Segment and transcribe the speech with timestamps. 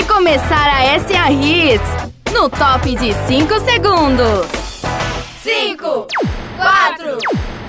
[0.00, 4.46] Vai começar a SA Hits no top de 5 segundos.
[5.42, 6.06] 5,
[6.56, 7.18] 4,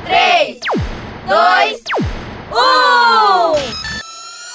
[0.06, 0.60] 3,
[1.28, 1.82] 2,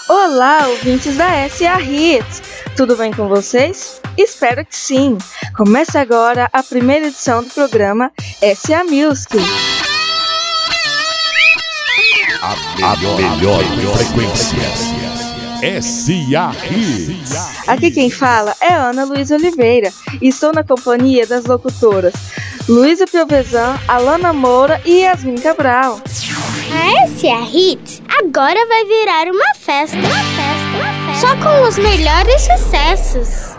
[0.09, 0.11] 1.
[0.11, 2.41] Olá, ouvintes da SA Hits.
[2.79, 4.01] Tudo bem com vocês?
[4.17, 5.19] Espero que sim.
[5.55, 8.11] Começa agora a primeira edição do programa
[8.55, 9.37] SA Music.
[12.43, 15.16] A melhor, a melhor frequência.
[15.63, 16.53] S.A.
[16.71, 17.69] Hits.
[17.69, 22.15] Aqui quem fala é Ana Luiz Oliveira e estou na companhia das locutoras
[22.69, 26.01] Luísa Piovesan, Alana Moura e Yasmin Cabral.
[26.73, 27.41] A S.A.
[27.43, 31.27] Hits agora vai virar uma festa, uma festa, uma festa.
[31.27, 33.57] Só com os melhores sucessos.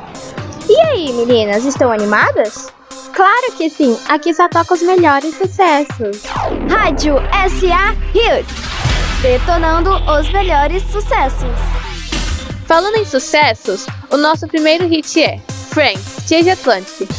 [0.69, 2.67] E aí, meninas, estão animadas?
[3.13, 6.23] Claro que sim, aqui só toca os melhores sucessos.
[6.69, 7.15] Rádio
[7.49, 11.76] SA Hits, detonando os melhores sucessos.
[12.67, 15.39] Falando em sucessos, o nosso primeiro hit é
[15.69, 17.09] Friends, Jay de Atlantic.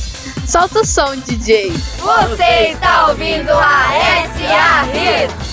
[0.47, 1.71] Solta o som, DJ!
[1.71, 4.85] Você está ouvindo a S.A.
[4.89, 5.48] Hits!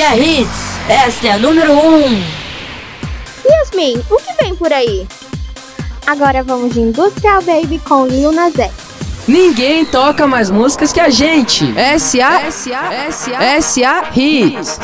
[0.00, 0.48] Notícia Hits,
[0.88, 1.76] esta é a número 1.
[1.76, 2.24] Um.
[3.44, 5.06] Yasmin, o que vem por aí?
[6.06, 8.72] Agora vamos de Industrial Baby com Lil Nas X.
[9.28, 11.78] Ninguém toca mais músicas que a gente.
[11.78, 12.46] S.A.
[12.46, 12.94] S.A.
[12.94, 13.44] S.A.
[13.44, 14.10] S.A.
[14.16, 14.78] Hits.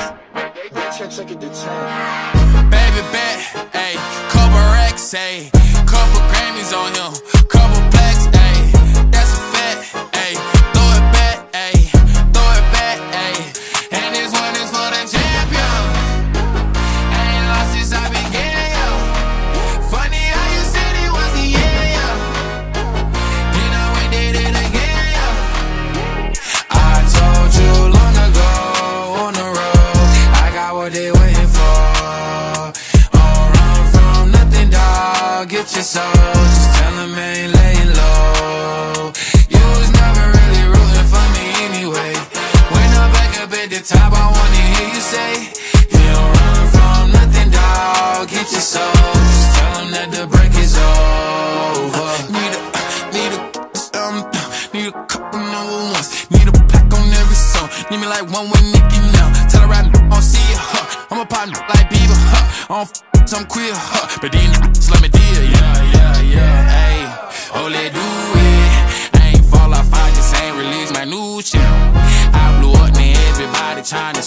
[2.68, 3.40] Baby bet,
[3.72, 3.98] ayy,
[4.30, 5.50] couple racks, ayy,
[5.86, 7.35] couple Grammys on him.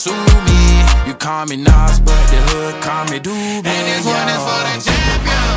[0.09, 0.61] sue me.
[1.07, 3.69] You call me Nas, but the hood call me Doobie.
[3.73, 5.55] And this one is for the champion.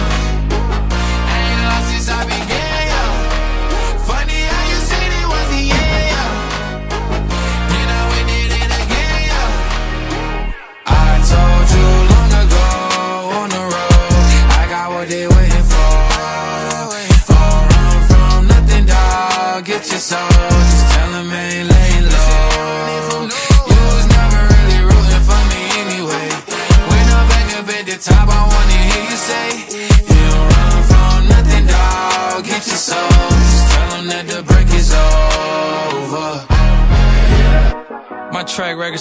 [1.32, 2.71] I ain't lost since I began.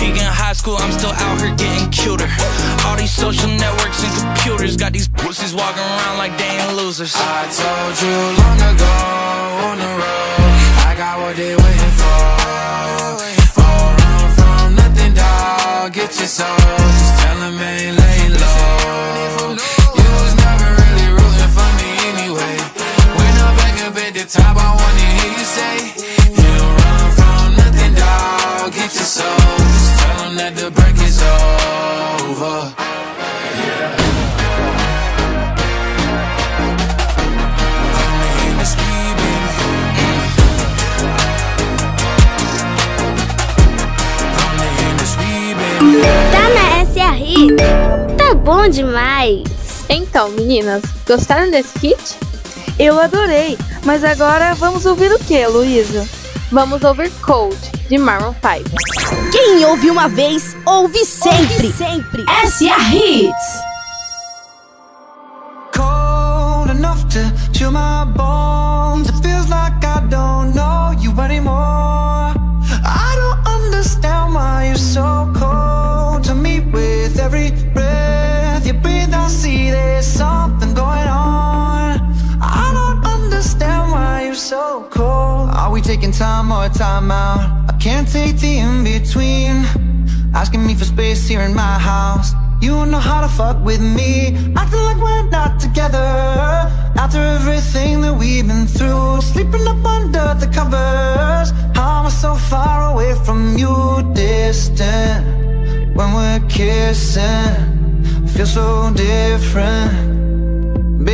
[0.00, 2.26] Peak in high school, I'm still out here getting cuter.
[2.86, 7.12] All these social networks and computers got these pussies walking around like they ain't losers.
[7.14, 8.96] I told you long ago
[9.68, 10.52] on the road,
[10.88, 12.20] I got what they waiting for.
[13.60, 15.92] Don't run from nothing, dog.
[15.92, 19.52] Get your soul, just tell them ain't laying low.
[20.00, 22.56] You was never really rooting for me anyway.
[23.20, 24.69] When I'm back up at the top, I
[48.90, 49.84] demais.
[49.88, 52.18] Então, meninas, gostaram desse hit?
[52.78, 56.06] Eu adorei, mas agora vamos ouvir o que, Luísa?
[56.50, 57.56] Vamos ouvir Cold,
[57.88, 59.30] de Maroon 5.
[59.30, 61.72] Quem ouve uma vez, ouve sempre.
[61.72, 62.24] sempre.
[62.48, 63.70] SA Hits.
[65.72, 67.20] cold enough to
[67.52, 68.39] chill my bones.
[85.96, 87.68] Taking time or time out?
[87.68, 89.54] I can't take the in between.
[90.32, 92.30] Asking me for space here in my house.
[92.60, 94.36] You don't know how to fuck with me.
[94.54, 96.10] Acting like we're not together.
[97.02, 99.20] After everything that we've been through.
[99.32, 101.48] Sleeping up under the covers.
[101.74, 103.74] How am I so far away from you?
[104.14, 105.26] Distant.
[105.96, 108.28] When we're kissing.
[108.28, 110.19] Feel so different.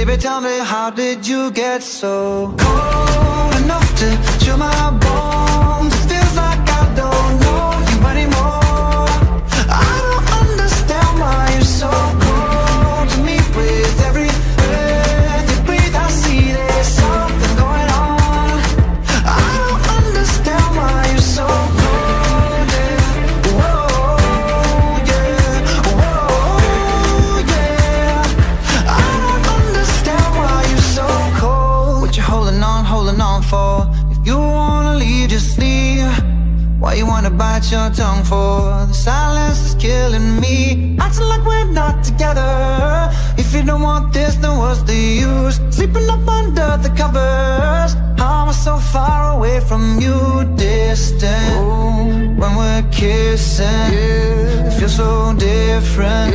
[0.07, 5.96] Baby, tell me, how did you get so cold enough to chill my bones?
[39.07, 40.97] Silence is killing me.
[40.99, 42.53] Acting like we're not together.
[43.43, 45.57] If you don't want this, then what's the use?
[45.77, 47.91] Sleeping up under the covers.
[48.21, 50.19] How am I so far away from you?
[50.57, 51.55] Distant.
[52.41, 53.93] When we're kissing,
[54.67, 55.11] it feels so
[55.51, 56.33] different.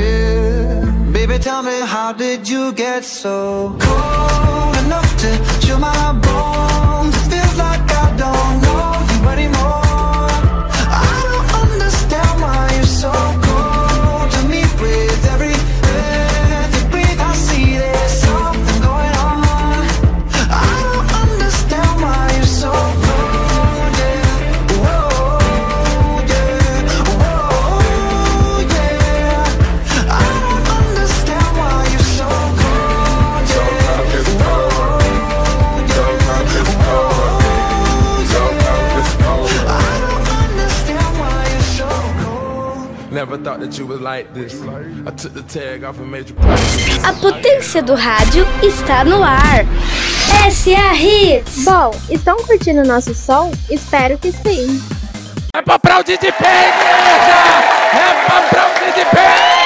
[1.16, 5.30] Baby, tell me, how did you get so cold enough to
[5.62, 7.16] chill my bones?
[7.20, 9.81] It feels like I don't know you anymore.
[47.04, 49.66] A potência do rádio está no ar.
[50.52, 51.64] SA Hits.
[51.64, 53.52] Bom, estão curtindo o nosso som?
[53.70, 54.82] Espero que sim.
[55.56, 57.40] É pra aplaudir de pé, igreja!
[57.94, 59.62] É pra aplaudir de pé!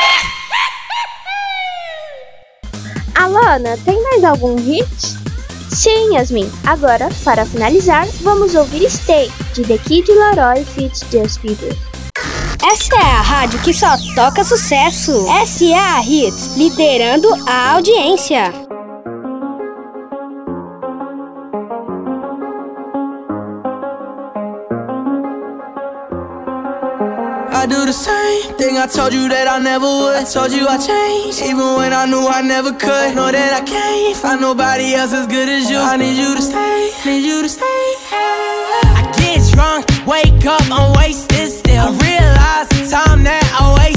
[3.16, 5.18] Alana, tem mais algum hit?
[5.72, 6.52] Sim, Yasmin.
[6.66, 11.06] Agora, para finalizar, vamos ouvir Stay, de The Kid Laroi feat.
[11.12, 11.76] Just Bieber.
[12.96, 15.12] Essa é a rádio que só toca sucesso.
[15.46, 18.54] SA Hits, liderando a audiência.
[27.52, 30.16] I do the same thing I told you that I never would.
[30.16, 33.16] I told you I changed, even when I knew I never could.
[33.16, 35.80] Know that I can't find nobody else as good as you.
[35.80, 37.66] I need you to stay, need you to stay.
[38.14, 41.88] I get drunk, wake up, I'm wasted still.
[41.88, 43.95] I realize time that I wasted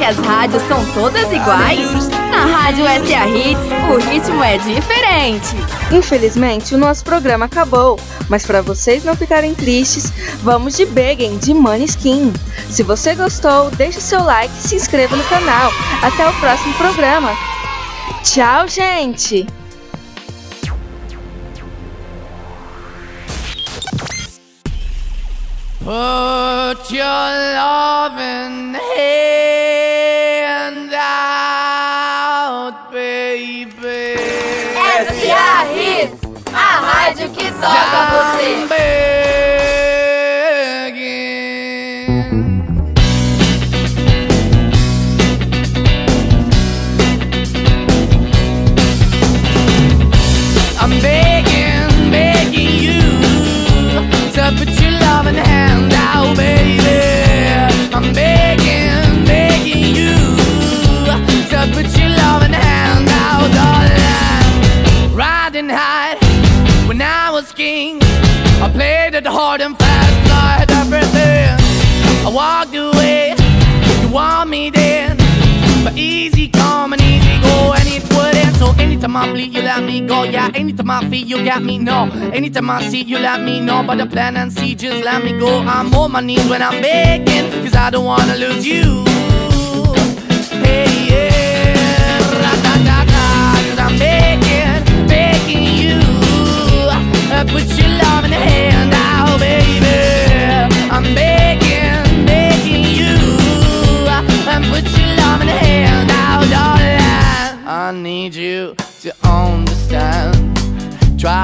[0.00, 2.08] que as rádios são todas iguais?
[2.30, 3.60] Na Rádio SA Hits,
[3.92, 5.54] o ritmo é diferente.
[5.92, 10.10] Infelizmente, o nosso programa acabou, mas para vocês não ficarem tristes,
[10.42, 12.32] vamos de Begin de Maneskin.
[12.70, 15.70] Se você gostou, deixe seu like e se inscreva no canal.
[16.02, 17.36] Até o próximo programa.
[18.24, 19.46] Tchau, gente!
[25.84, 28.76] Put your loving
[37.62, 38.99] ありが。
[75.96, 80.00] Easy come and easy go, and it would end So anytime I bleed, you let me
[80.00, 80.22] go.
[80.24, 81.78] Yeah, anytime I feel, you got me.
[81.78, 83.82] No, anytime I see, you let me know.
[83.86, 85.60] But the plan and see, just let me go.
[85.60, 89.04] I'm on my knees when I'm begging, cause I don't wanna lose you.
[90.64, 95.98] Hey, yeah, ra-da-da-da, cause I'm begging, begging you.
[97.32, 98.79] Uh, put your love in the hand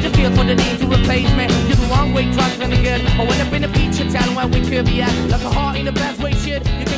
[0.00, 1.44] Why the feel for the need to replace me?
[1.68, 3.02] You're the wrong way, trying to good.
[3.04, 5.12] I went up in a feature town where we could be at.
[5.28, 6.89] Like a heart in the best way, shit.